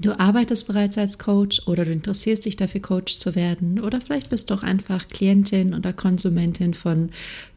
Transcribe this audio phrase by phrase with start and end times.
[0.00, 4.30] Du arbeitest bereits als Coach oder du interessierst dich dafür, Coach zu werden oder vielleicht
[4.30, 7.10] bist du auch einfach Klientin oder Konsumentin von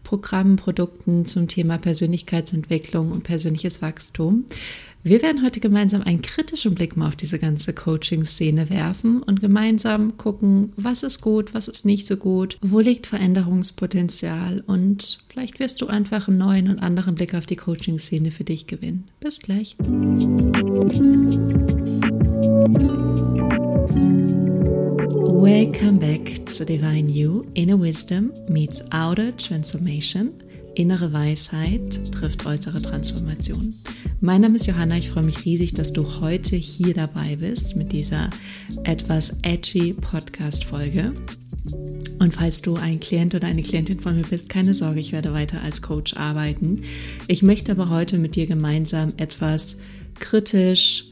[0.03, 4.45] Programmen, Produkten zum Thema Persönlichkeitsentwicklung und persönliches Wachstum.
[5.03, 10.17] Wir werden heute gemeinsam einen kritischen Blick mal auf diese ganze Coaching-Szene werfen und gemeinsam
[10.17, 15.81] gucken, was ist gut, was ist nicht so gut, wo liegt Veränderungspotenzial und vielleicht wirst
[15.81, 19.09] du einfach einen neuen und anderen Blick auf die Coaching-Szene für dich gewinnen.
[19.19, 19.75] Bis gleich.
[25.41, 27.43] Welcome back to Divine You.
[27.55, 30.31] Inner Wisdom meets Outer Transformation.
[30.75, 33.73] Innere Weisheit trifft äußere Transformation.
[34.19, 34.99] Mein Name ist Johanna.
[34.99, 38.29] Ich freue mich riesig, dass du heute hier dabei bist mit dieser
[38.83, 41.13] etwas edgy Podcast-Folge.
[42.19, 45.33] Und falls du ein Klient oder eine Klientin von mir bist, keine Sorge, ich werde
[45.33, 46.83] weiter als Coach arbeiten.
[47.27, 49.79] Ich möchte aber heute mit dir gemeinsam etwas
[50.19, 51.10] kritisch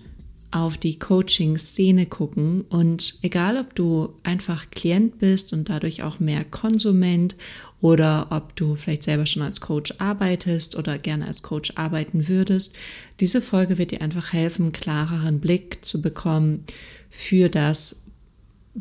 [0.52, 2.62] auf die Coaching-Szene gucken.
[2.70, 7.36] Und egal, ob du einfach Klient bist und dadurch auch mehr Konsument
[7.82, 12.76] oder ob du vielleicht selber schon als Coach arbeitest oder gerne als Coach arbeiten würdest,
[13.20, 16.66] diese Folge wird dir einfach helfen, einen klareren Blick zu bekommen
[17.10, 18.06] für das,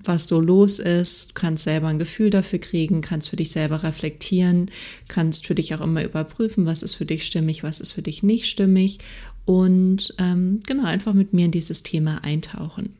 [0.04, 3.82] was so los ist, du kannst selber ein Gefühl dafür kriegen, kannst für dich selber
[3.82, 4.70] reflektieren,
[5.08, 8.22] kannst für dich auch immer überprüfen, was ist für dich stimmig, was ist für dich
[8.22, 8.98] nicht stimmig
[9.48, 12.92] und ähm, genau einfach mit mir in dieses Thema eintauchen.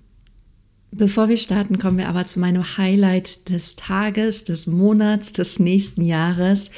[0.90, 6.00] Bevor wir starten, kommen wir aber zu meinem Highlight des Tages, des Monats, des nächsten
[6.00, 6.70] Jahres.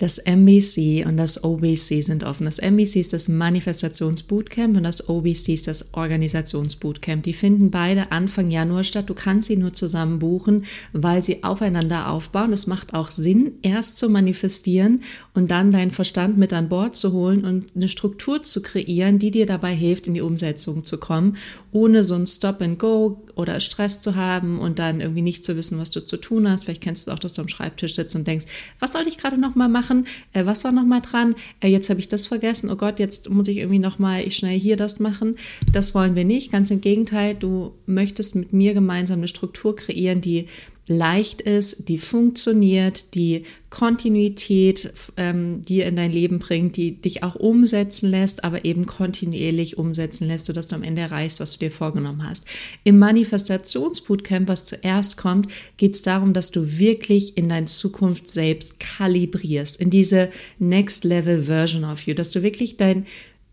[0.00, 2.46] Das MBC und das OBC sind offen.
[2.46, 7.22] Das MBC ist das Manifestationsbootcamp und das OBC ist das Organisationsbootcamp.
[7.22, 9.10] Die finden beide Anfang Januar statt.
[9.10, 12.54] Du kannst sie nur zusammen buchen, weil sie aufeinander aufbauen.
[12.54, 15.02] Es macht auch Sinn, erst zu manifestieren
[15.34, 19.30] und dann deinen Verstand mit an Bord zu holen und eine Struktur zu kreieren, die
[19.30, 21.36] dir dabei hilft, in die Umsetzung zu kommen,
[21.72, 25.56] ohne so ein Stop and Go oder Stress zu haben und dann irgendwie nicht zu
[25.56, 26.64] wissen, was du zu tun hast.
[26.64, 28.46] Vielleicht kennst du es auch, dass du am Schreibtisch sitzt und denkst,
[28.78, 29.89] was soll ich gerade noch mal machen?
[29.90, 33.28] Machen, äh, was war nochmal dran, äh, jetzt habe ich das vergessen, oh Gott, jetzt
[33.28, 35.36] muss ich irgendwie nochmal schnell hier das machen.
[35.72, 40.20] Das wollen wir nicht, ganz im Gegenteil, du möchtest mit mir gemeinsam eine Struktur kreieren,
[40.20, 40.46] die
[40.90, 47.36] leicht ist, die funktioniert, die Kontinuität ähm, dir in dein Leben bringt, die dich auch
[47.36, 51.70] umsetzen lässt, aber eben kontinuierlich umsetzen lässt, sodass du am Ende erreichst, was du dir
[51.70, 52.46] vorgenommen hast.
[52.82, 55.46] Im Manifestationsbootcamp, was zuerst kommt,
[55.76, 60.28] geht es darum, dass du wirklich in deine Zukunft selbst kalibrierst, in diese
[60.58, 63.06] Next Level Version of You, dass du wirklich dein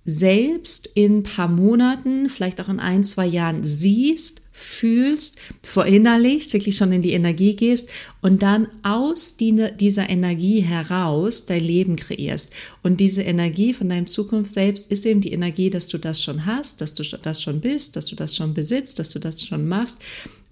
[0.04, 6.78] selbst in ein paar Monaten, vielleicht auch in ein, zwei Jahren siehst, fühlst, verinnerlichst, wirklich
[6.78, 7.90] schon in die Energie gehst
[8.22, 12.54] und dann aus dieser Energie heraus dein Leben kreierst.
[12.84, 16.46] Und diese Energie von deinem Zukunft selbst ist eben die Energie, dass du das schon
[16.46, 19.68] hast, dass du das schon bist, dass du das schon besitzt, dass du das schon
[19.68, 20.02] machst,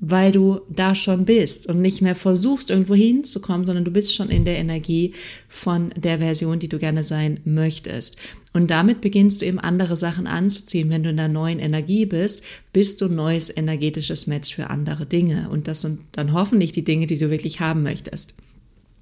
[0.08, 4.30] weil du da schon bist und nicht mehr versuchst, irgendwo hinzukommen, sondern du bist schon
[4.30, 5.14] in der Energie
[5.50, 8.18] von der Version, die du gerne sein möchtest.
[8.54, 10.90] Und damit beginnst du eben andere Sachen anzuziehen.
[10.92, 15.08] Wenn du in der neuen Energie bist, bist du ein neues energetisches Match für andere
[15.08, 15.50] Dinge.
[15.50, 18.36] Und das sind dann hoffentlich die Dinge, die du wirklich haben möchtest.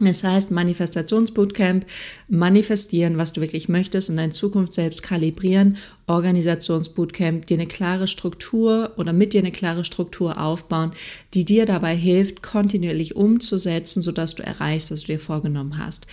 [0.06, 1.86] Das heißt, Manifestationsbootcamp,
[2.28, 5.78] manifestieren, was du wirklich möchtest und deine Zukunft selbst kalibrieren,
[6.08, 10.92] Organisationsbootcamp, dir eine klare Struktur oder mit dir eine klare Struktur aufbauen,
[11.34, 16.08] die dir dabei hilft, kontinuierlich umzusetzen, sodass du erreichst, was du dir vorgenommen hast.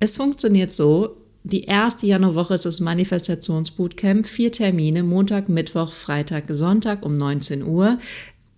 [0.00, 1.16] Es funktioniert so,
[1.48, 4.26] die erste Januarwoche ist das Manifestationsbootcamp.
[4.26, 8.00] Vier Termine, Montag, Mittwoch, Freitag, Sonntag um 19 Uhr.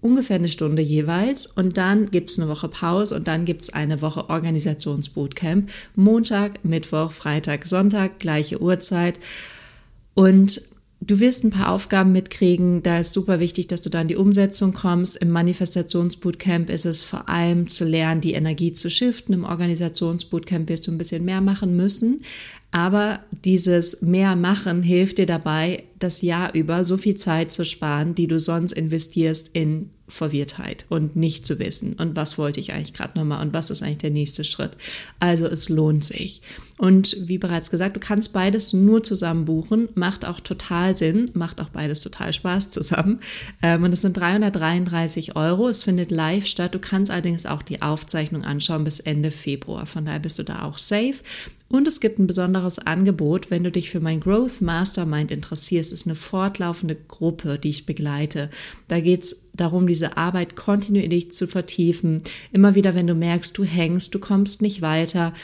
[0.01, 1.47] Ungefähr eine Stunde jeweils.
[1.47, 5.69] Und dann gibt es eine Woche Pause und dann gibt es eine Woche Organisationsbootcamp.
[5.97, 9.19] Montag, Mittwoch, Freitag, Sonntag, gleiche Uhrzeit.
[10.15, 10.61] Und
[11.01, 12.83] Du wirst ein paar Aufgaben mitkriegen.
[12.83, 15.17] Da ist super wichtig, dass du da in die Umsetzung kommst.
[15.17, 19.33] Im Manifestationsbootcamp ist es vor allem zu lernen, die Energie zu shiften.
[19.33, 22.23] Im Organisationsbootcamp wirst du ein bisschen mehr machen müssen.
[22.73, 28.17] Aber dieses mehr machen hilft dir dabei, das Jahr über so viel Zeit zu sparen,
[28.17, 32.95] die du sonst investierst in Verwirrtheit und nicht zu wissen und was wollte ich eigentlich
[32.95, 34.77] gerade nochmal und was ist eigentlich der nächste Schritt.
[35.21, 36.43] Also es lohnt sich.
[36.79, 41.61] Und wie bereits gesagt, du kannst beides nur zusammen buchen, macht auch total Sinn, macht
[41.61, 43.19] auch beides total Spaß zusammen.
[43.63, 46.75] Ähm, und es sind 333 Euro, es findet live statt.
[46.75, 49.87] Du kannst allerdings auch die Aufzeichnung anschauen bis Ende Februar.
[49.87, 51.17] Von daher bist du da auch safe.
[51.71, 55.93] Und es gibt ein besonderes Angebot, wenn du dich für mein Growth Mastermind interessierst.
[55.93, 58.49] Es ist eine fortlaufende Gruppe, die ich begleite.
[58.87, 62.23] Da geht es darum, diese Arbeit kontinuierlich zu vertiefen.
[62.53, 65.35] Immer wieder, wenn du merkst, du hängst, du kommst nicht weiter,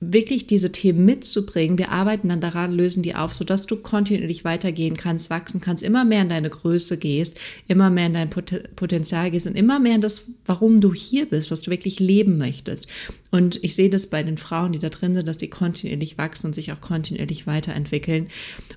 [0.00, 1.76] wirklich diese Themen mitzubringen.
[1.76, 6.06] Wir arbeiten dann daran, lösen die auf, sodass du kontinuierlich weitergehen kannst, wachsen kannst, immer
[6.06, 7.38] mehr in deine Größe gehst,
[7.68, 11.50] immer mehr in dein Potenzial gehst und immer mehr in das, warum du hier bist,
[11.50, 12.86] was du wirklich leben möchtest.
[13.30, 16.46] Und ich sehe das bei den Frauen, die da drin sind, dass sie kontinuierlich wachsen
[16.46, 18.28] und sich auch kontinuierlich weiterentwickeln.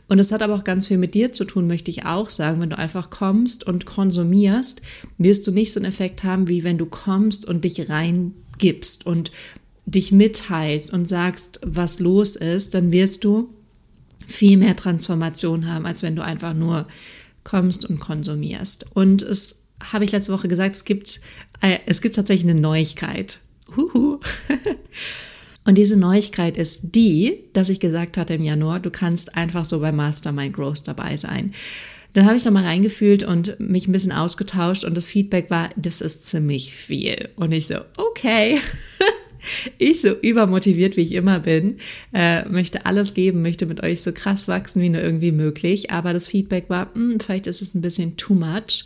[0.10, 2.60] Und es hat aber auch ganz viel mit dir zu tun, möchte ich auch sagen.
[2.60, 4.82] Wenn du einfach kommst und konsumierst,
[5.18, 9.32] wirst du nicht so einen Effekt haben, wie wenn du kommst und dich reingibst und
[9.86, 13.50] dich mitteilst und sagst, was los ist, dann wirst du
[14.28, 16.88] viel mehr Transformation haben, als wenn du einfach nur
[17.44, 18.86] kommst und konsumierst.
[18.94, 21.20] Und es habe ich letzte Woche gesagt, es gibt,
[21.62, 23.40] äh, es gibt tatsächlich eine Neuigkeit.
[23.76, 24.20] Huhu.
[25.66, 29.80] Und diese Neuigkeit ist die, dass ich gesagt hatte im Januar, du kannst einfach so
[29.80, 31.54] bei Mastermind Growth dabei sein.
[32.14, 36.02] Dann habe ich nochmal reingefühlt und mich ein bisschen ausgetauscht und das Feedback war, das
[36.02, 37.30] ist ziemlich viel.
[37.38, 38.60] Und ich so, okay.
[39.78, 41.78] ich so übermotiviert, wie ich immer bin,
[42.14, 45.92] äh, möchte alles geben, möchte mit euch so krass wachsen, wie nur irgendwie möglich.
[45.92, 48.86] Aber das Feedback war, mh, hm, vielleicht ist es ein bisschen too much,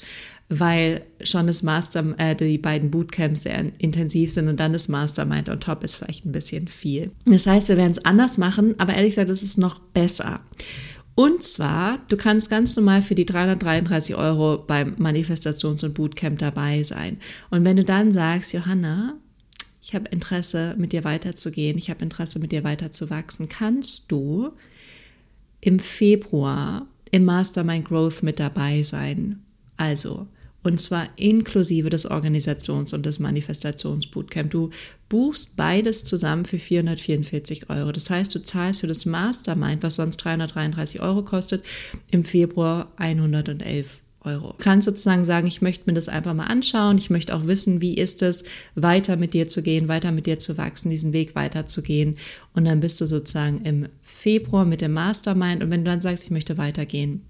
[0.50, 5.50] weil schon das Master, äh, die beiden Bootcamps sehr intensiv sind und dann das Mastermind
[5.50, 7.12] on top ist vielleicht ein bisschen viel.
[7.26, 10.42] Das heißt, wir werden es anders machen, aber ehrlich gesagt, es ist noch besser.
[11.16, 16.84] Und zwar, du kannst ganz normal für die 333 Euro beim Manifestations- und Bootcamp dabei
[16.84, 17.18] sein.
[17.50, 19.16] Und wenn du dann sagst, Johanna,
[19.88, 24.52] ich habe Interesse, mit dir weiterzugehen, ich habe Interesse, mit dir weiterzuwachsen, kannst du
[25.62, 29.42] im Februar im Mastermind Growth mit dabei sein.
[29.78, 30.28] Also,
[30.62, 34.52] und zwar inklusive des Organisations- und des Manifestationsbootcamp.
[34.52, 34.72] Du
[35.08, 37.94] buchst beides zusammen für 444 Euro.
[37.94, 41.64] Das heißt, du zahlst für das Mastermind, was sonst 333 Euro kostet,
[42.12, 44.50] im Februar 111 Euro.
[44.58, 46.98] Du kannst sozusagen sagen, ich möchte mir das einfach mal anschauen.
[46.98, 48.44] Ich möchte auch wissen, wie ist es,
[48.76, 52.16] weiter mit dir zu gehen, weiter mit dir zu wachsen, diesen Weg weiterzugehen.
[52.54, 55.64] Und dann bist du sozusagen im Februar mit dem Mastermind.
[55.64, 57.22] Und wenn du dann sagst, ich möchte weitergehen,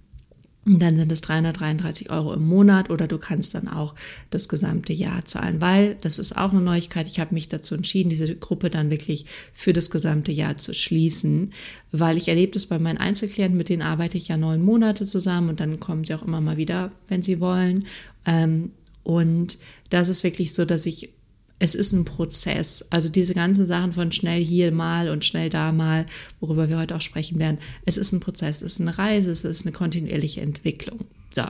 [0.67, 3.95] und dann sind es 333 Euro im Monat oder du kannst dann auch
[4.31, 7.07] das gesamte Jahr zahlen, weil das ist auch eine Neuigkeit.
[7.07, 11.53] Ich habe mich dazu entschieden, diese Gruppe dann wirklich für das gesamte Jahr zu schließen,
[11.93, 15.49] weil ich erlebe das bei meinen Einzelklienten, mit denen arbeite ich ja neun Monate zusammen
[15.49, 17.85] und dann kommen sie auch immer mal wieder, wenn sie wollen.
[18.25, 18.71] Ähm,
[19.03, 19.57] und
[19.89, 21.13] das ist wirklich so, dass ich
[21.59, 22.88] es ist ein Prozess.
[22.89, 26.06] Also diese ganzen Sachen von schnell hier mal und schnell da mal,
[26.39, 29.44] worüber wir heute auch sprechen werden, es ist ein Prozess, es ist eine Reise, es
[29.44, 31.00] ist eine kontinuierliche Entwicklung.
[31.38, 31.44] So.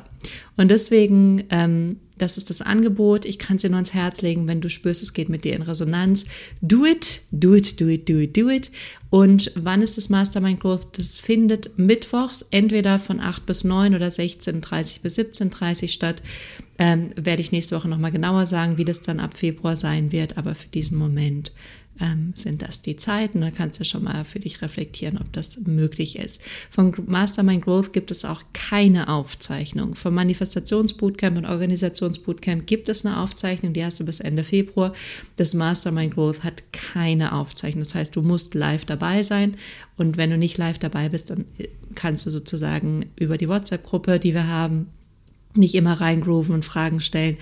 [0.58, 3.24] Und deswegen, ähm, das ist das Angebot.
[3.24, 5.56] Ich kann es dir nur ans Herz legen, wenn du spürst, es geht mit dir
[5.56, 6.26] in Resonanz.
[6.60, 8.70] Do it, do it, do it, do it, do it.
[9.10, 10.98] Und wann ist das Mastermind Growth?
[10.98, 16.22] Das findet mittwochs entweder von 8 bis 9 oder 16.30 bis 17.30 statt.
[16.78, 20.38] Ähm, werde ich nächste Woche nochmal genauer sagen, wie das dann ab Februar sein wird.
[20.38, 21.54] Aber für diesen Moment
[22.00, 23.42] ähm, sind das die Zeiten.
[23.42, 26.42] Da kannst du schon mal für dich reflektieren, ob das möglich ist.
[26.70, 29.96] Von Mastermind Growth gibt es auch keine Aufzeichnung.
[29.96, 34.94] Vom Manifestationsbootcamp und Organisationsbootcamp gibt es eine Aufzeichnung, die hast du bis Ende Februar.
[35.36, 37.84] Das Mastermind Growth hat keine Aufzeichnung.
[37.84, 39.56] Das heißt, du musst live dabei sein.
[39.96, 44.20] Und wenn du nicht live dabei bist, dann äh, kannst du sozusagen über die WhatsApp-Gruppe,
[44.20, 44.88] die wir haben,
[45.56, 47.38] nicht immer reingrooven und Fragen stellen,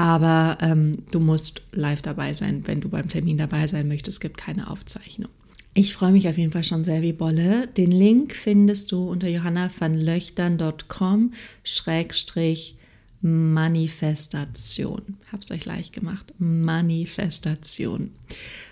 [0.00, 4.16] aber ähm, du musst live dabei sein, wenn du beim Termin dabei sein möchtest.
[4.16, 5.28] Es gibt keine Aufzeichnung.
[5.74, 7.66] Ich freue mich auf jeden Fall schon sehr wie Bolle.
[7.66, 12.76] Den Link findest du unter johannavanlöchtern.com schrägstrich
[13.20, 15.18] Manifestation.
[15.30, 16.32] Hab's euch leicht gemacht.
[16.38, 18.12] Manifestation.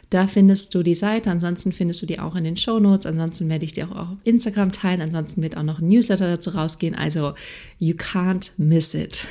[0.08, 3.04] Da findest du die Seite, ansonsten findest du die auch in den Show Notes.
[3.04, 5.02] Ansonsten werde ich die auch auf Instagram teilen.
[5.02, 6.94] Ansonsten wird auch noch ein Newsletter dazu rausgehen.
[6.94, 7.34] Also,
[7.78, 9.26] you can't miss it.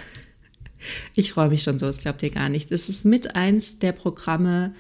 [1.16, 2.72] Ich freue mich schon so, das glaubt ihr gar nicht.
[2.72, 4.74] Es ist mit eins der Programme,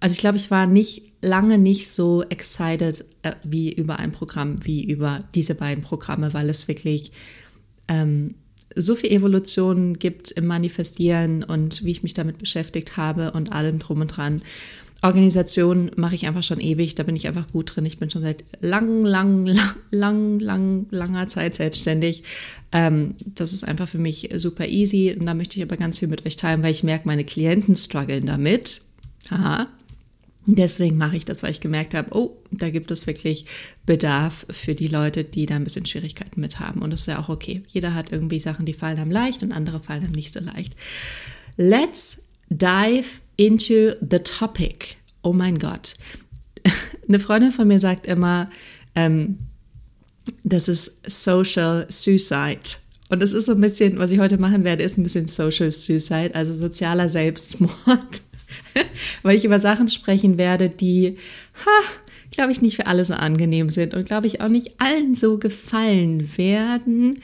[0.00, 4.56] also ich glaube, ich war nicht lange nicht so excited äh, wie über ein Programm
[4.64, 7.12] wie über diese beiden Programme, weil es wirklich
[7.88, 8.34] ähm,
[8.74, 13.78] so viel Evolution gibt im Manifestieren und wie ich mich damit beschäftigt habe und allem
[13.78, 14.42] drum und dran.
[15.02, 17.86] Organisation mache ich einfach schon ewig, da bin ich einfach gut drin.
[17.86, 22.22] Ich bin schon seit lang, lang, lang, lang, lang langer Zeit selbstständig.
[22.72, 26.08] Ähm, das ist einfach für mich super easy und da möchte ich aber ganz viel
[26.08, 28.82] mit euch teilen, weil ich merke, meine Klienten strugglen damit.
[29.30, 29.68] Aha.
[30.48, 33.46] Deswegen mache ich das, weil ich gemerkt habe, oh, da gibt es wirklich
[33.84, 36.82] Bedarf für die Leute, die da ein bisschen Schwierigkeiten mit haben.
[36.82, 37.62] Und das ist ja auch okay.
[37.66, 40.74] Jeder hat irgendwie Sachen, die fallen einem leicht und andere fallen einem nicht so leicht.
[41.56, 44.96] Let's dive into the topic.
[45.22, 45.96] Oh mein Gott.
[47.08, 48.50] Eine Freundin von mir sagt immer,
[48.94, 49.38] ähm,
[50.42, 52.78] das ist Social Suicide.
[53.08, 55.70] Und das ist so ein bisschen, was ich heute machen werde, ist ein bisschen Social
[55.70, 58.22] Suicide, also sozialer Selbstmord.
[59.22, 61.16] Weil ich über Sachen sprechen werde, die,
[62.32, 65.38] glaube ich, nicht für alle so angenehm sind und glaube ich auch nicht allen so
[65.38, 67.20] gefallen werden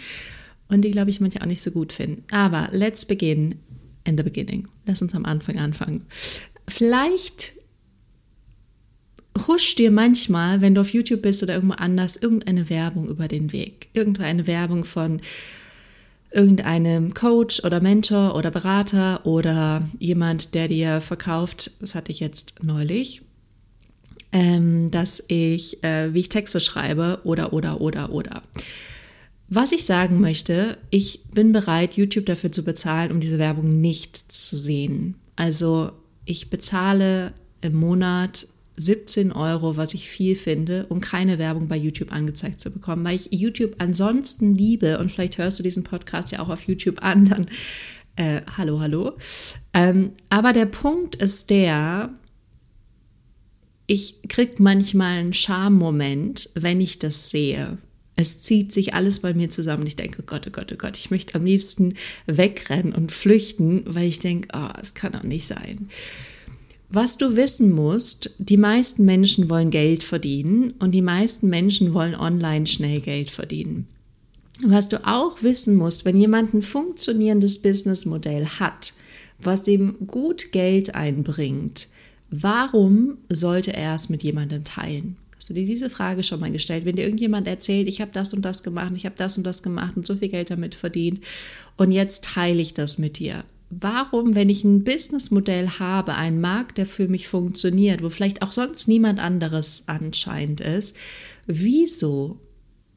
[0.68, 2.22] und die, glaube ich, manche auch nicht so gut finden.
[2.30, 3.56] Aber let's begin
[4.04, 4.68] in the beginning.
[4.86, 6.06] Lass uns am Anfang anfangen.
[6.68, 7.54] Vielleicht
[9.46, 13.52] huscht dir manchmal, wenn du auf YouTube bist oder irgendwo anders, irgendeine Werbung über den
[13.52, 13.88] Weg.
[13.92, 15.20] Irgendeine Werbung von
[16.32, 22.62] irgendeinem Coach oder Mentor oder Berater oder jemand, der dir verkauft, das hatte ich jetzt
[22.62, 23.22] neulich,
[24.32, 28.42] ähm, dass ich, äh, wie ich Texte schreibe oder, oder, oder, oder.
[29.54, 34.32] Was ich sagen möchte, ich bin bereit, YouTube dafür zu bezahlen, um diese Werbung nicht
[34.32, 35.16] zu sehen.
[35.36, 35.92] Also
[36.24, 38.46] ich bezahle im Monat
[38.78, 43.16] 17 Euro, was ich viel finde, um keine Werbung bei YouTube angezeigt zu bekommen, weil
[43.16, 47.26] ich YouTube ansonsten liebe und vielleicht hörst du diesen Podcast ja auch auf YouTube an,
[47.26, 47.46] dann
[48.16, 49.12] äh, hallo, hallo.
[49.74, 52.08] Ähm, aber der Punkt ist der,
[53.86, 57.76] ich kriege manchmal einen Schammoment, wenn ich das sehe.
[58.16, 59.86] Es zieht sich alles bei mir zusammen.
[59.86, 61.94] Ich denke, Gott, oh Gott, oh Gott, ich möchte am liebsten
[62.26, 65.88] wegrennen und flüchten, weil ich denke, oh, es kann doch nicht sein.
[66.90, 72.14] Was du wissen musst, die meisten Menschen wollen Geld verdienen und die meisten Menschen wollen
[72.14, 73.88] online schnell Geld verdienen.
[74.62, 78.92] Was du auch wissen musst, wenn jemand ein funktionierendes Businessmodell hat,
[79.38, 81.88] was ihm gut Geld einbringt,
[82.30, 85.16] warum sollte er es mit jemandem teilen?
[85.42, 86.84] Hast du dir diese Frage schon mal gestellt?
[86.84, 89.64] Wenn dir irgendjemand erzählt, ich habe das und das gemacht, ich habe das und das
[89.64, 91.18] gemacht und so viel Geld damit verdient
[91.76, 96.78] und jetzt teile ich das mit dir warum, wenn ich ein Businessmodell habe, einen Markt,
[96.78, 100.94] der für mich funktioniert, wo vielleicht auch sonst niemand anderes anscheinend ist,
[101.46, 102.38] wieso,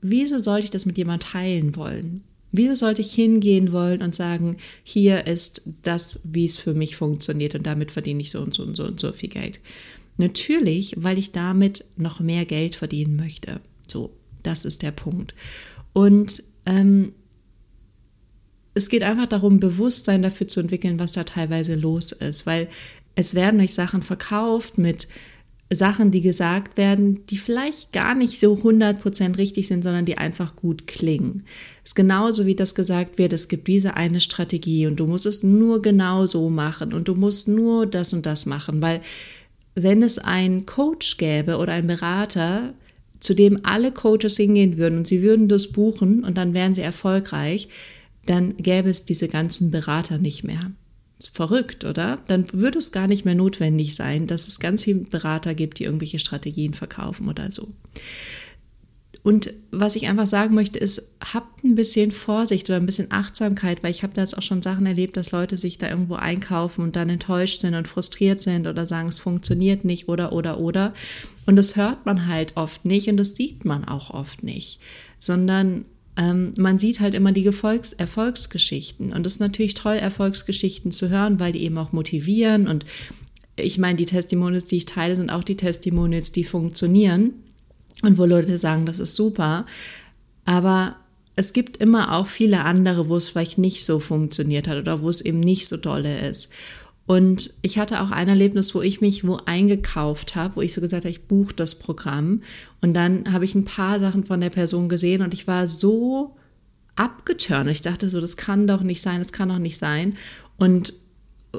[0.01, 2.23] wieso sollte ich das mit jemand teilen wollen?
[2.51, 7.55] Wieso sollte ich hingehen wollen und sagen, hier ist das, wie es für mich funktioniert
[7.55, 9.61] und damit verdiene ich so und so und so und so viel Geld?
[10.17, 13.59] Natürlich, weil ich damit noch mehr Geld verdienen möchte.
[13.87, 14.11] So,
[14.43, 15.35] das ist der Punkt.
[15.93, 17.13] Und ähm,
[18.73, 22.67] es geht einfach darum, Bewusstsein dafür zu entwickeln, was da teilweise los ist, weil
[23.15, 25.07] es werden euch Sachen verkauft mit
[25.71, 30.55] Sachen, die gesagt werden, die vielleicht gar nicht so 100% richtig sind, sondern die einfach
[30.55, 31.43] gut klingen.
[31.83, 35.25] Es ist genauso wie das gesagt wird, es gibt diese eine Strategie und du musst
[35.25, 39.01] es nur genau so machen und du musst nur das und das machen, weil
[39.75, 42.73] wenn es einen Coach gäbe oder einen Berater,
[43.19, 46.81] zu dem alle Coaches hingehen würden und sie würden das buchen und dann wären sie
[46.81, 47.67] erfolgreich,
[48.25, 50.71] dann gäbe es diese ganzen Berater nicht mehr.
[51.31, 52.19] Verrückt, oder?
[52.27, 55.85] Dann würde es gar nicht mehr notwendig sein, dass es ganz viele Berater gibt, die
[55.85, 57.69] irgendwelche Strategien verkaufen oder so.
[59.25, 63.81] Und was ich einfach sagen möchte, ist, habt ein bisschen Vorsicht oder ein bisschen Achtsamkeit,
[63.81, 66.83] weil ich habe da jetzt auch schon Sachen erlebt, dass Leute sich da irgendwo einkaufen
[66.83, 70.93] und dann enttäuscht sind und frustriert sind oder sagen, es funktioniert nicht oder oder oder.
[71.47, 74.79] Und das hört man halt oft nicht und das sieht man auch oft nicht,
[75.17, 75.85] sondern
[76.17, 79.11] ähm, man sieht halt immer die Gefolgs Erfolgsgeschichten.
[79.11, 82.67] Und es ist natürlich toll, Erfolgsgeschichten zu hören, weil die eben auch motivieren.
[82.67, 82.85] Und
[83.55, 87.33] ich meine, die Testimonials, die ich teile, sind auch die Testimonials, die funktionieren
[88.01, 89.65] und wo Leute sagen, das ist super.
[90.45, 90.97] Aber
[91.35, 95.09] es gibt immer auch viele andere, wo es vielleicht nicht so funktioniert hat oder wo
[95.09, 96.53] es eben nicht so dolle ist.
[97.07, 100.81] Und ich hatte auch ein Erlebnis, wo ich mich wo eingekauft habe, wo ich so
[100.81, 102.41] gesagt habe, ich buche das Programm.
[102.81, 106.35] Und dann habe ich ein paar Sachen von der Person gesehen und ich war so
[106.95, 107.69] abgeturnt.
[107.69, 110.15] Ich dachte so, das kann doch nicht sein, das kann doch nicht sein.
[110.57, 110.93] Und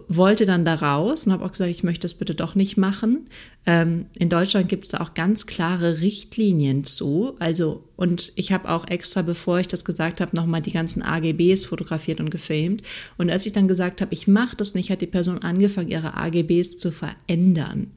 [0.08, 3.28] wollte dann da raus und habe auch gesagt, ich möchte das bitte doch nicht machen.
[3.66, 7.34] Ähm, in Deutschland gibt es da auch ganz klare Richtlinien zu.
[7.38, 11.66] Also, und ich habe auch extra, bevor ich das gesagt habe, nochmal die ganzen AGBs
[11.66, 12.82] fotografiert und gefilmt.
[13.18, 16.16] Und als ich dann gesagt habe, ich mache das nicht, hat die Person angefangen, ihre
[16.16, 17.92] AGBs zu verändern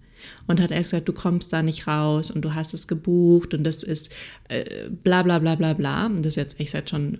[0.47, 3.63] und hat erst gesagt, du kommst da nicht raus und du hast es gebucht und
[3.63, 4.13] das ist
[4.47, 6.05] äh, bla bla bla bla bla.
[6.07, 7.19] Und das ist jetzt echt seit schon,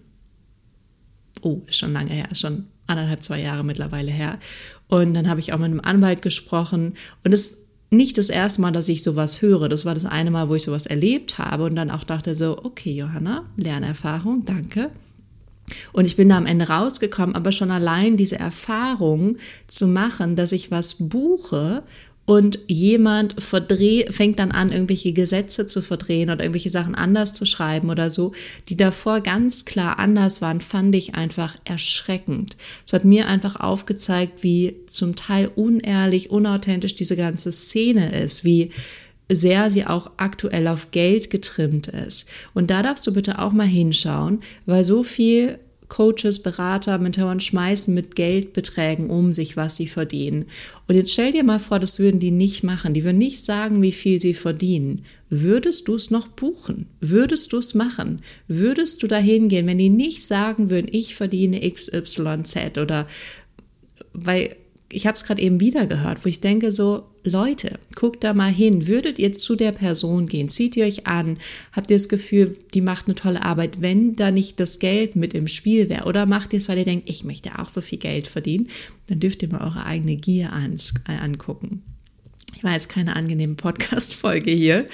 [1.41, 4.39] oh, schon lange her, schon anderthalb, zwei Jahre mittlerweile her.
[4.88, 8.62] Und dann habe ich auch mit einem Anwalt gesprochen und es ist nicht das erste
[8.62, 9.67] Mal, dass ich sowas höre.
[9.67, 12.60] Das war das eine Mal, wo ich sowas erlebt habe und dann auch dachte so,
[12.63, 14.91] okay, Johanna, Lernerfahrung, danke.
[15.91, 20.51] Und ich bin da am Ende rausgekommen, aber schon allein diese Erfahrung zu machen, dass
[20.51, 21.84] ich was buche
[22.29, 27.48] und jemand verdreh, fängt dann an, irgendwelche Gesetze zu verdrehen oder irgendwelche Sachen anders zu
[27.48, 28.33] schreiben oder so,
[28.67, 32.55] die davor ganz klar anders waren, fand ich einfach erschreckend.
[32.86, 38.69] Es hat mir einfach aufgezeigt, wie zum Teil unehrlich, unauthentisch diese ganze Szene ist, wie
[39.27, 42.29] sehr sie auch aktuell auf Geld getrimmt ist.
[42.53, 45.57] Und da darfst du bitte auch mal hinschauen, weil so viel
[45.89, 50.46] Coaches, Berater, Mentoren schmeißen mit Geldbeträgen um sich, was sie verdienen.
[50.88, 52.93] Und jetzt stell dir mal vor, das würden die nicht machen.
[52.93, 55.03] Die würden nicht sagen, wie viel sie verdienen.
[55.29, 56.86] Würdest du es noch buchen?
[57.01, 58.22] Würdest du es machen?
[58.48, 63.08] Würdest du dahin gehen, wenn die nicht sagen würden, ich verdiene XYZ oder
[64.13, 64.55] weil
[64.91, 68.52] ich habe es gerade eben wieder gehört, wo ich denke so, Leute, guckt da mal
[68.52, 68.88] hin.
[68.88, 70.48] Würdet ihr zu der Person gehen?
[70.48, 71.38] Zieht ihr euch an?
[71.74, 75.34] Habt ihr das Gefühl, die macht eine tolle Arbeit, wenn da nicht das Geld mit
[75.34, 76.06] im Spiel wäre?
[76.06, 78.70] Oder macht ihr es, weil ihr denkt, ich möchte auch so viel Geld verdienen?
[79.08, 81.84] Dann dürft ihr mal eure eigene Gier äh, angucken.
[82.56, 84.88] Ich weiß, keine angenehme Podcast-Folge hier.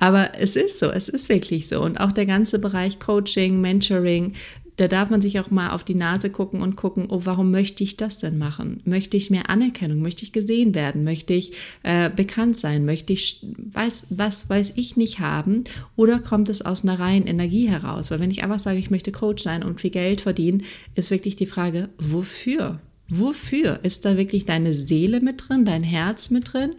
[0.00, 1.82] Aber es ist so, es ist wirklich so.
[1.82, 4.32] Und auch der ganze Bereich Coaching, Mentoring,
[4.80, 7.84] da darf man sich auch mal auf die Nase gucken und gucken, oh, warum möchte
[7.84, 8.80] ich das denn machen?
[8.86, 10.00] Möchte ich mehr Anerkennung?
[10.00, 11.04] Möchte ich gesehen werden?
[11.04, 12.86] Möchte ich äh, bekannt sein?
[12.86, 15.64] Möchte ich, weiß, was weiß ich nicht haben?
[15.96, 18.10] Oder kommt es aus einer reinen Energie heraus?
[18.10, 20.62] Weil wenn ich einfach sage, ich möchte Coach sein und viel Geld verdienen,
[20.94, 22.80] ist wirklich die Frage, wofür?
[23.10, 23.80] Wofür?
[23.82, 26.70] Ist da wirklich deine Seele mit drin, dein Herz mit drin?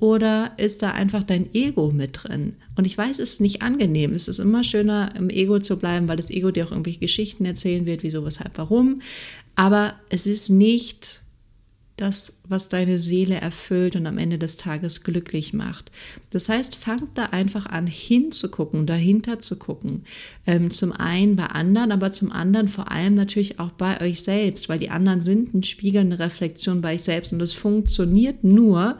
[0.00, 2.56] Oder ist da einfach dein Ego mit drin?
[2.74, 4.14] Und ich weiß, es ist nicht angenehm.
[4.14, 7.44] Es ist immer schöner, im Ego zu bleiben, weil das Ego dir auch irgendwelche Geschichten
[7.44, 9.02] erzählen wird, wieso, weshalb, warum.
[9.54, 11.20] Aber es ist nicht
[12.00, 15.92] das, was deine Seele erfüllt und am Ende des Tages glücklich macht.
[16.30, 20.04] Das heißt, fangt da einfach an, hinzugucken, dahinter zu gucken.
[20.46, 24.70] Ähm, zum einen bei anderen, aber zum anderen vor allem natürlich auch bei euch selbst,
[24.70, 28.98] weil die anderen sind ein Spiegel, eine Reflexion bei euch selbst und das funktioniert nur,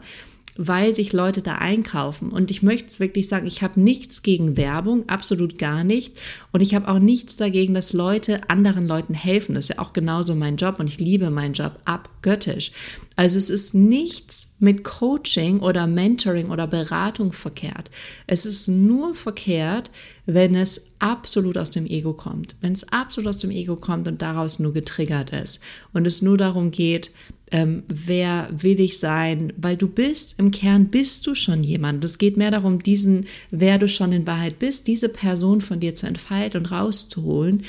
[0.57, 2.29] weil sich Leute da einkaufen.
[2.29, 6.19] Und ich möchte es wirklich sagen, ich habe nichts gegen Werbung, absolut gar nicht.
[6.51, 9.55] Und ich habe auch nichts dagegen, dass Leute anderen Leuten helfen.
[9.55, 12.71] Das ist ja auch genauso mein Job und ich liebe meinen Job abgöttisch.
[13.15, 17.91] Also es ist nichts mit Coaching oder Mentoring oder Beratung verkehrt.
[18.27, 19.91] Es ist nur verkehrt,
[20.25, 22.55] wenn es absolut aus dem Ego kommt.
[22.61, 25.61] Wenn es absolut aus dem Ego kommt und daraus nur getriggert ist
[25.93, 27.11] und es nur darum geht,
[27.51, 32.03] ähm, wer will ich sein, weil du bist, im Kern bist du schon jemand.
[32.03, 35.93] Es geht mehr darum, diesen, wer du schon in Wahrheit bist, diese Person von dir
[35.93, 37.63] zu entfalten und rauszuholen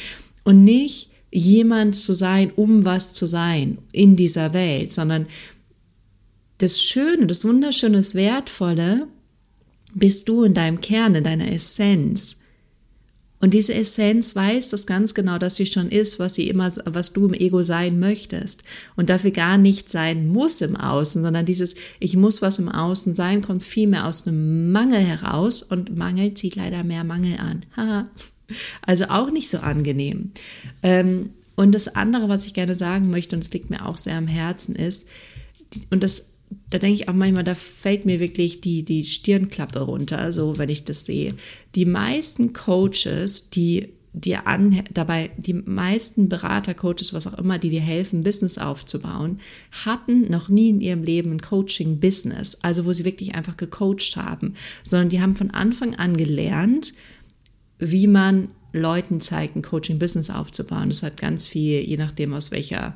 [0.44, 5.26] und nicht jemand zu sein, um was zu sein in dieser Welt, sondern
[6.58, 9.08] das Schöne, das Wunderschöne, das Wertvolle
[9.94, 12.41] bist du in deinem Kern, in deiner Essenz.
[13.42, 17.12] Und diese Essenz weiß das ganz genau, dass sie schon ist, was sie immer, was
[17.12, 18.62] du im Ego sein möchtest.
[18.94, 23.16] Und dafür gar nicht sein muss im Außen, sondern dieses Ich muss was im Außen
[23.16, 27.66] sein, kommt viel mehr aus einem Mangel heraus und Mangel zieht leider mehr Mangel an.
[28.82, 30.30] also auch nicht so angenehm.
[30.84, 34.16] Ähm, und das andere, was ich gerne sagen möchte, und es liegt mir auch sehr
[34.16, 35.08] am Herzen, ist,
[35.90, 36.31] und das
[36.70, 40.68] da denke ich auch manchmal, da fällt mir wirklich die, die Stirnklappe runter, so wenn
[40.68, 41.34] ich das sehe.
[41.74, 47.70] Die meisten Coaches, die dir an, dabei die meisten Berater, Coaches, was auch immer, die
[47.70, 49.40] dir helfen, Business aufzubauen,
[49.84, 54.54] hatten noch nie in ihrem Leben ein Coaching-Business, also wo sie wirklich einfach gecoacht haben,
[54.84, 56.92] sondern die haben von Anfang an gelernt,
[57.78, 60.88] wie man Leuten zeigt, ein Coaching-Business aufzubauen.
[60.88, 62.94] Das hat ganz viel, je nachdem aus welcher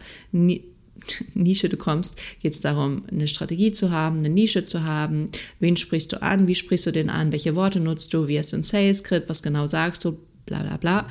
[1.34, 5.30] Nische du kommst, geht es darum, eine Strategie zu haben, eine Nische zu haben.
[5.60, 6.48] Wen sprichst du an?
[6.48, 7.32] Wie sprichst du den an?
[7.32, 8.28] Welche Worte nutzt du?
[8.28, 9.28] Wie hast du ein Sales-Script?
[9.28, 10.18] Was genau sagst du?
[10.46, 11.08] Bla bla bla.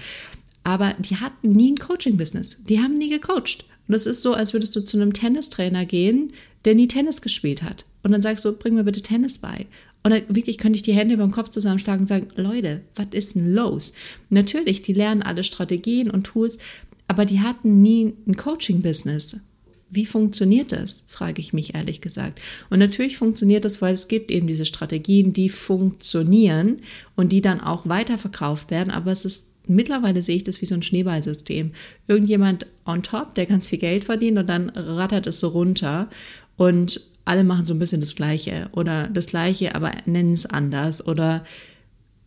[0.63, 2.63] Aber die hatten nie ein Coaching-Business.
[2.63, 3.65] Die haben nie gecoacht.
[3.87, 6.33] Und es ist so, als würdest du zu einem Tennistrainer gehen,
[6.65, 7.85] der nie Tennis gespielt hat.
[8.03, 9.67] Und dann sagst du, bring mir bitte Tennis bei.
[10.03, 13.07] Und dann wirklich könnte ich die Hände über den Kopf zusammenschlagen und sagen, Leute, was
[13.11, 13.93] ist denn los?
[14.29, 16.59] Natürlich, die lernen alle Strategien und Tools,
[17.07, 19.41] aber die hatten nie ein Coaching-Business.
[19.89, 22.41] Wie funktioniert das, frage ich mich ehrlich gesagt.
[22.69, 26.77] Und natürlich funktioniert das, weil es gibt eben diese Strategien, die funktionieren
[27.15, 30.75] und die dann auch weiterverkauft werden, aber es ist Mittlerweile sehe ich das wie so
[30.75, 31.71] ein Schneeballsystem.
[32.07, 36.09] Irgendjemand on top, der ganz viel Geld verdient und dann rattert es so runter
[36.57, 41.07] und alle machen so ein bisschen das Gleiche oder das Gleiche, aber nennen es anders
[41.07, 41.43] oder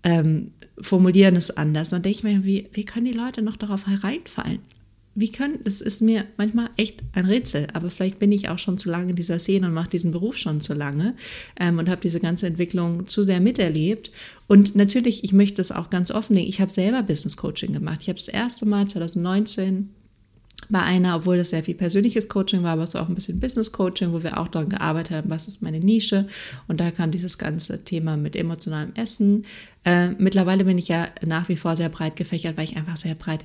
[0.02, 1.92] ähm, formulieren es anders.
[1.92, 4.60] Und dann denke ich mir, wie, wie können die Leute noch darauf hereinfallen?
[5.18, 8.78] Wie können, das ist mir manchmal echt ein Rätsel, aber vielleicht bin ich auch schon
[8.78, 11.14] zu lange in dieser Szene und mache diesen Beruf schon zu lange
[11.58, 14.12] ähm, und habe diese ganze Entwicklung zu sehr miterlebt.
[14.46, 18.02] Und natürlich, ich möchte das auch ganz offen legen, ich habe selber Business Coaching gemacht.
[18.02, 19.90] Ich habe das erste Mal 2019
[20.70, 23.40] bei einer, obwohl das sehr viel persönliches Coaching war, aber es war auch ein bisschen
[23.40, 26.26] Business Coaching, wo wir auch daran gearbeitet haben, was ist meine Nische.
[26.66, 29.46] Und da kam dieses ganze Thema mit emotionalem Essen.
[29.84, 33.14] Äh, mittlerweile bin ich ja nach wie vor sehr breit gefächert, weil ich einfach sehr
[33.14, 33.44] breit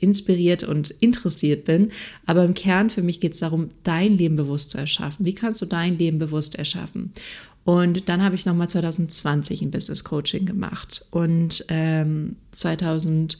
[0.00, 1.90] inspiriert und interessiert bin.
[2.26, 5.24] Aber im Kern für mich geht es darum, dein Leben bewusst zu erschaffen.
[5.24, 7.12] Wie kannst du dein Leben bewusst erschaffen?
[7.64, 11.06] Und dann habe ich nochmal 2020 ein Business Coaching gemacht.
[11.10, 13.38] Und ähm, 2000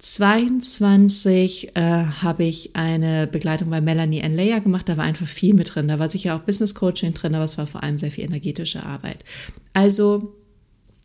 [0.00, 4.34] 22 äh, habe ich eine Begleitung bei Melanie N.
[4.34, 4.88] Layer gemacht.
[4.88, 5.88] Da war einfach viel mit drin.
[5.88, 8.82] Da war sicher auch Business Coaching drin, aber es war vor allem sehr viel energetische
[8.82, 9.24] Arbeit.
[9.74, 10.34] Also,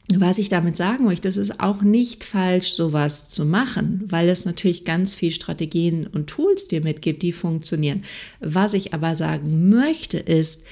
[0.08, 4.46] was ich damit sagen möchte, es ist auch nicht falsch, sowas zu machen, weil es
[4.46, 8.06] natürlich ganz viel Strategien und Tools dir mitgibt, die funktionieren.
[8.40, 10.66] Was ich aber sagen möchte, ist,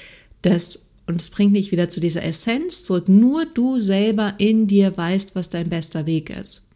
[0.44, 3.10] dass und es bringt mich wieder zu dieser Essenz zurück.
[3.10, 6.73] Nur du selber in dir weißt, was dein bester Weg ist.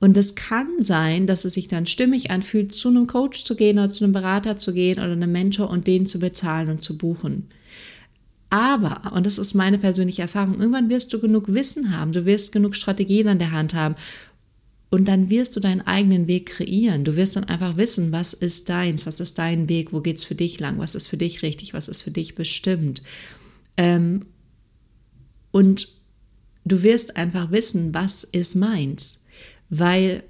[0.00, 3.78] Und es kann sein, dass es sich dann stimmig anfühlt, zu einem Coach zu gehen
[3.78, 6.96] oder zu einem Berater zu gehen oder einem Mentor und den zu bezahlen und zu
[6.96, 7.48] buchen.
[8.50, 12.52] Aber, und das ist meine persönliche Erfahrung, irgendwann wirst du genug Wissen haben, du wirst
[12.52, 13.94] genug Strategien an der Hand haben
[14.90, 17.04] und dann wirst du deinen eigenen Weg kreieren.
[17.04, 20.34] Du wirst dann einfach wissen, was ist deins, was ist dein Weg, wo geht's für
[20.34, 23.02] dich lang, was ist für dich richtig, was ist für dich bestimmt.
[23.76, 24.20] Ähm,
[25.50, 25.88] und
[26.64, 29.20] du wirst einfach wissen, was ist meins.
[29.70, 30.24] Weil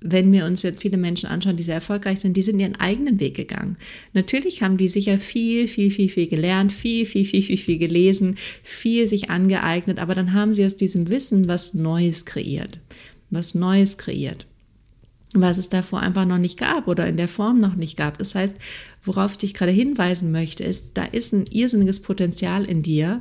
[0.00, 3.18] wenn wir uns jetzt viele Menschen anschauen, die sehr erfolgreich sind, die sind ihren eigenen
[3.18, 3.76] Weg gegangen.
[4.12, 8.36] Natürlich haben die sicher viel, viel, viel, viel gelernt, viel, viel, viel, viel, viel gelesen,
[8.62, 12.78] viel sich angeeignet, aber dann haben sie aus diesem Wissen was Neues kreiert.
[13.30, 14.46] Was Neues kreiert.
[15.34, 18.18] Was es davor einfach noch nicht gab oder in der Form noch nicht gab.
[18.18, 18.56] Das heißt,
[19.02, 23.20] worauf ich dich gerade hinweisen möchte, ist, da ist ein irrsinniges Potenzial in dir,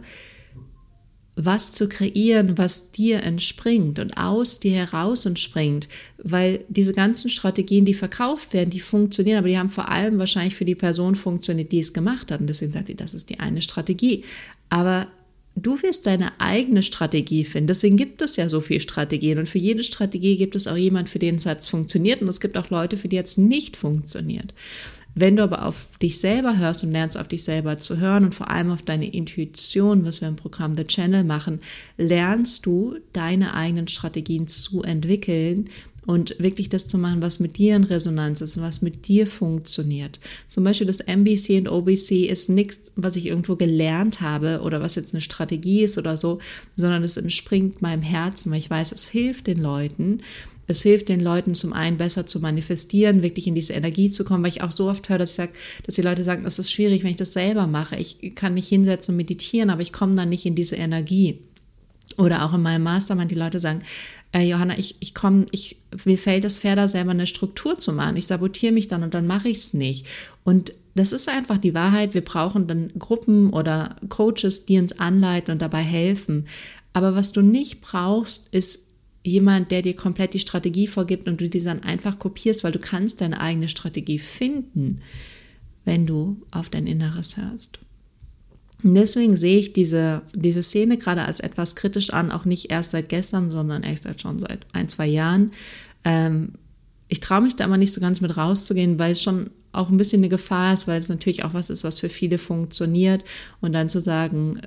[1.40, 7.86] was zu kreieren, was dir entspringt und aus dir heraus entspringt, weil diese ganzen Strategien,
[7.86, 11.72] die verkauft werden, die funktionieren, aber die haben vor allem wahrscheinlich für die Person funktioniert,
[11.72, 14.24] die es gemacht hat und deswegen sagt sie, das ist die eine Strategie.
[14.70, 15.08] Aber
[15.56, 17.68] du wirst deine eigene Strategie finden.
[17.68, 21.08] Deswegen gibt es ja so viele Strategien und für jede Strategie gibt es auch jemand,
[21.08, 24.56] für den es funktioniert und es gibt auch Leute, für die es nicht funktioniert.
[25.20, 28.36] Wenn du aber auf dich selber hörst und lernst, auf dich selber zu hören und
[28.36, 31.60] vor allem auf deine Intuition, was wir im Programm The Channel machen,
[31.98, 35.70] lernst du deine eigenen Strategien zu entwickeln
[36.06, 39.26] und wirklich das zu machen, was mit dir in Resonanz ist und was mit dir
[39.26, 40.20] funktioniert.
[40.48, 44.94] Zum Beispiel das MBC und OBC ist nichts, was ich irgendwo gelernt habe oder was
[44.94, 46.38] jetzt eine Strategie ist oder so,
[46.76, 50.20] sondern es entspringt meinem Herzen, weil ich weiß, es hilft den Leuten
[50.68, 54.44] es hilft den Leuten zum einen besser zu manifestieren, wirklich in diese Energie zu kommen,
[54.44, 55.50] weil ich auch so oft höre, dass, ich sag,
[55.86, 57.96] dass die Leute sagen, das ist schwierig, wenn ich das selber mache.
[57.96, 61.40] Ich kann mich hinsetzen und meditieren, aber ich komme dann nicht in diese Energie.
[62.18, 63.80] Oder auch in meinem Mastermind, die Leute sagen,
[64.34, 67.94] äh, Johanna, ich, ich komme, ich, mir fällt es fair, da selber eine Struktur zu
[67.94, 68.18] machen.
[68.18, 70.06] Ich sabotiere mich dann und dann mache ich es nicht.
[70.44, 72.14] Und das ist einfach die Wahrheit.
[72.14, 76.48] Wir brauchen dann Gruppen oder Coaches, die uns anleiten und dabei helfen.
[76.94, 78.87] Aber was du nicht brauchst, ist
[79.28, 82.80] jemand, der dir komplett die Strategie vorgibt und du die dann einfach kopierst, weil du
[82.80, 85.02] kannst deine eigene Strategie finden,
[85.86, 87.80] wenn du auf dein Inneres hörst.
[88.84, 92.92] Und deswegen sehe ich diese, diese Szene gerade als etwas kritisch an, auch nicht erst
[92.92, 95.52] seit gestern, sondern erst seit schon seit ein, zwei Jahren.
[96.04, 96.54] Ähm,
[97.08, 99.98] ich traue mich da immer nicht so ganz mit rauszugehen, weil es schon auch ein
[99.98, 103.24] bisschen eine Gefahr ist, weil es natürlich auch was ist, was für viele funktioniert.
[103.62, 104.62] Und dann zu sagen,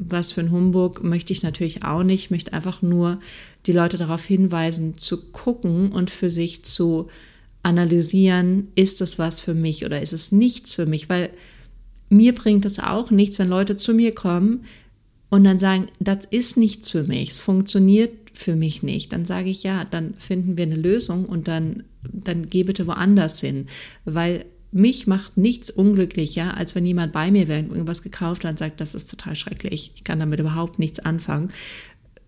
[0.00, 2.24] was für ein Humbug möchte ich natürlich auch nicht.
[2.24, 3.20] Ich möchte einfach nur
[3.66, 7.08] die Leute darauf hinweisen, zu gucken und für sich zu
[7.62, 11.10] analysieren, ist das was für mich oder ist es nichts für mich?
[11.10, 11.30] Weil
[12.08, 14.64] mir bringt es auch nichts, wenn Leute zu mir kommen
[15.28, 19.12] und dann sagen, das ist nichts für mich, es funktioniert für mich nicht.
[19.12, 23.40] Dann sage ich, ja, dann finden wir eine Lösung und dann, dann geh bitte woanders
[23.40, 23.66] hin.
[24.06, 28.80] Weil mich macht nichts unglücklicher, als wenn jemand bei mir irgendwas gekauft hat und sagt,
[28.80, 31.52] das ist total schrecklich, ich kann damit überhaupt nichts anfangen.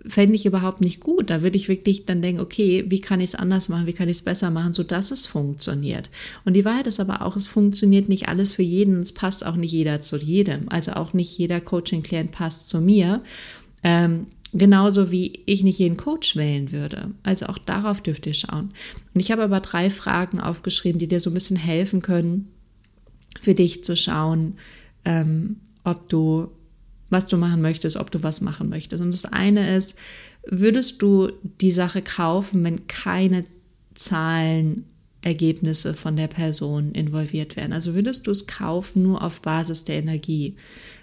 [0.05, 1.31] Fände ich überhaupt nicht gut.
[1.31, 4.09] Da würde ich wirklich dann denken, okay, wie kann ich es anders machen, wie kann
[4.09, 6.11] ich es besser machen, sodass es funktioniert.
[6.45, 9.55] Und die Wahrheit ist aber auch, es funktioniert nicht alles für jeden, es passt auch
[9.55, 10.69] nicht jeder zu jedem.
[10.71, 13.23] Also auch nicht jeder Coaching-Klient passt zu mir.
[13.85, 17.13] Ähm, Genauso wie ich nicht jeden Coach wählen würde.
[17.23, 18.73] Also auch darauf dürft ihr schauen.
[19.15, 22.49] Und ich habe aber drei Fragen aufgeschrieben, die dir so ein bisschen helfen können,
[23.41, 24.55] für dich zu schauen,
[25.07, 26.49] ähm, ob du,
[27.09, 29.03] was du machen möchtest, ob du was machen möchtest.
[29.03, 29.99] Und das eine ist,
[30.47, 33.47] würdest du die Sache kaufen, wenn keine
[33.95, 34.85] Zahlen
[35.23, 37.73] Ergebnisse von der Person involviert werden.
[37.73, 40.57] Also würdest du es kaufen nur auf Basis der Energie.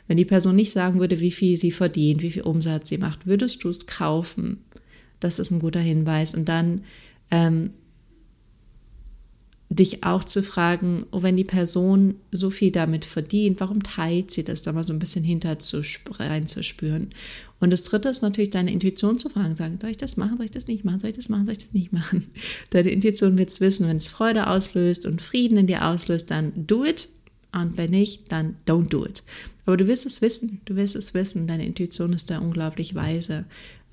[0.09, 3.27] Wenn die Person nicht sagen würde, wie viel sie verdient, wie viel Umsatz sie macht,
[3.27, 4.63] würdest du es kaufen.
[5.19, 6.33] Das ist ein guter Hinweis.
[6.33, 6.81] Und dann
[7.29, 7.69] ähm,
[9.69, 14.43] dich auch zu fragen, oh, wenn die Person so viel damit verdient, warum teilt sie
[14.43, 15.55] das da mal so ein bisschen hinter
[16.17, 17.09] reinzuspüren?
[17.59, 20.45] Und das dritte ist natürlich deine Intuition zu fragen, sagen, soll ich das machen, soll
[20.45, 22.25] ich das nicht machen, soll ich das machen, soll ich das nicht machen?
[22.71, 26.51] Deine Intuition wird es wissen, wenn es Freude auslöst und Frieden in dir auslöst, dann
[26.55, 27.09] do it.
[27.51, 29.23] Und wenn nicht, dann don't do it.
[29.65, 33.45] Aber du wirst es wissen, du wirst es wissen, deine Intuition ist da unglaublich weise.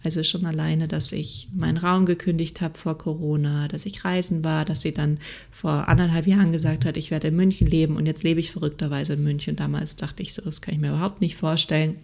[0.02, 4.64] Also schon alleine, dass ich meinen Raum gekündigt habe vor Corona, dass ich reisen war,
[4.64, 5.18] dass sie dann
[5.50, 9.14] vor anderthalb Jahren gesagt hat, ich werde in München leben und jetzt lebe ich verrückterweise
[9.14, 9.56] in München.
[9.56, 11.96] Damals dachte ich so, das kann ich mir überhaupt nicht vorstellen.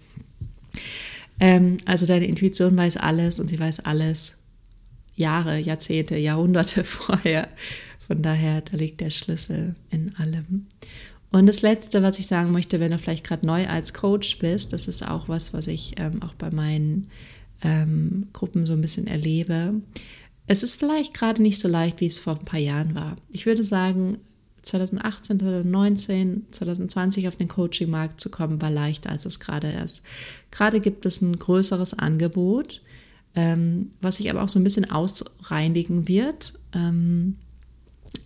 [1.39, 4.39] Ähm, also deine Intuition weiß alles und sie weiß alles
[5.15, 7.49] Jahre, Jahrzehnte, Jahrhunderte vorher.
[8.07, 10.67] Von daher, da liegt der Schlüssel in allem.
[11.33, 14.73] Und das Letzte, was ich sagen möchte, wenn du vielleicht gerade neu als Coach bist,
[14.75, 17.09] das ist auch was, was ich ähm, auch bei meinen
[17.63, 19.81] ähm, Gruppen so ein bisschen erlebe.
[20.47, 23.17] Es ist vielleicht gerade nicht so leicht, wie es vor ein paar Jahren war.
[23.31, 24.19] Ich würde sagen,
[24.61, 30.05] 2018, 2019, 2020 auf den Coaching-Markt zu kommen, war leichter, als es gerade ist.
[30.51, 32.83] Gerade gibt es ein größeres Angebot,
[33.35, 36.59] ähm, was sich aber auch so ein bisschen ausreinigen wird.
[36.75, 37.39] Ähm,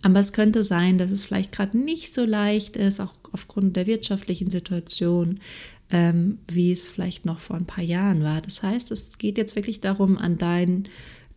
[0.01, 3.87] aber es könnte sein, dass es vielleicht gerade nicht so leicht ist, auch aufgrund der
[3.87, 5.39] wirtschaftlichen Situation,
[5.89, 8.41] ähm, wie es vielleicht noch vor ein paar Jahren war.
[8.41, 10.83] Das heißt, es geht jetzt wirklich darum, an dein,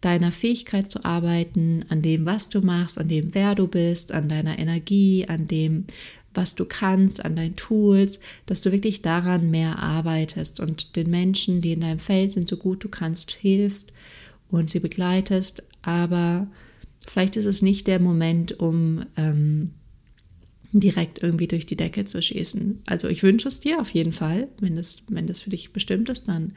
[0.00, 4.28] deiner Fähigkeit zu arbeiten, an dem, was du machst, an dem, wer du bist, an
[4.28, 5.84] deiner Energie, an dem,
[6.34, 11.60] was du kannst, an deinen Tools, dass du wirklich daran mehr arbeitest und den Menschen,
[11.60, 13.92] die in deinem Feld sind, so gut du kannst, hilfst
[14.50, 15.64] und sie begleitest.
[15.82, 16.46] Aber
[17.10, 19.72] vielleicht ist es nicht der Moment, um ähm,
[20.72, 22.82] direkt irgendwie durch die Decke zu schießen.
[22.86, 26.08] Also ich wünsche es dir auf jeden Fall, wenn es, wenn das für dich bestimmt
[26.08, 26.52] ist, dann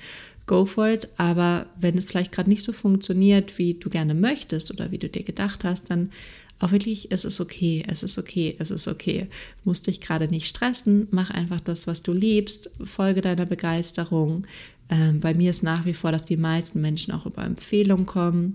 [0.46, 1.10] go for it.
[1.18, 5.10] Aber wenn es vielleicht gerade nicht so funktioniert, wie du gerne möchtest oder wie du
[5.10, 6.12] dir gedacht hast, dann
[6.60, 9.28] auch wirklich, es ist okay, es ist okay, es ist okay.
[9.64, 14.46] Musst dich gerade nicht stressen, mach einfach das, was du liebst, folge deiner Begeisterung.
[14.90, 18.54] Ähm, bei mir ist nach wie vor, dass die meisten Menschen auch über Empfehlungen kommen.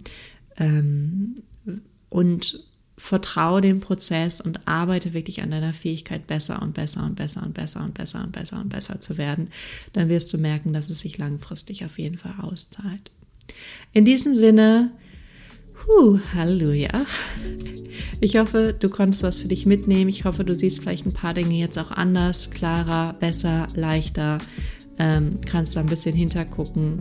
[0.57, 1.35] Ähm,
[2.11, 2.64] und
[2.97, 7.55] vertraue dem Prozess und arbeite wirklich an deiner Fähigkeit, besser und besser und besser und
[7.55, 9.51] besser und besser und besser und besser zu werden,
[9.92, 13.11] dann wirst du merken, dass es sich langfristig auf jeden Fall auszahlt.
[13.92, 14.90] In diesem Sinne,
[15.87, 17.07] Huh, Halleluja.
[18.21, 20.11] Ich hoffe, du konntest was für dich mitnehmen.
[20.11, 24.38] Ich hoffe, du siehst vielleicht ein paar Dinge jetzt auch anders, klarer, besser, leichter.
[24.99, 27.01] Ähm, kannst da ein bisschen hintergucken.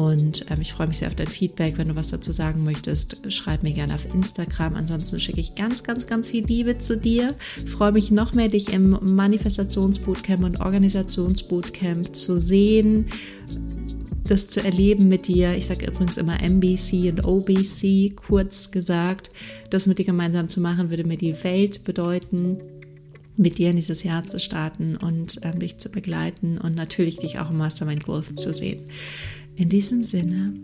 [0.00, 1.76] Und ähm, ich freue mich sehr auf dein Feedback.
[1.76, 4.74] Wenn du was dazu sagen möchtest, schreib mir gerne auf Instagram.
[4.74, 7.34] Ansonsten schicke ich ganz, ganz, ganz viel Liebe zu dir.
[7.66, 13.06] Freue mich noch mehr, dich im Manifestationsbootcamp und Organisationsbootcamp zu sehen
[14.24, 15.56] das zu erleben mit dir.
[15.56, 19.32] Ich sage übrigens immer MBC und OBC, kurz gesagt.
[19.70, 22.60] Das mit dir gemeinsam zu machen, würde mir die Welt bedeuten
[23.40, 27.38] mit dir in dieses Jahr zu starten und ähm, dich zu begleiten und natürlich dich
[27.38, 28.84] auch im Mastermind Growth zu sehen.
[29.56, 30.54] In diesem Sinne,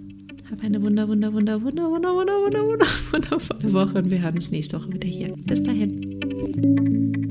[0.50, 4.36] hab eine wunder, wunder, wunder, wunder, wunder, wunder, wunder, wunder, wundervolle Woche und wir hören
[4.36, 5.34] uns nächste Woche wieder hier.
[5.44, 7.25] Bis dahin.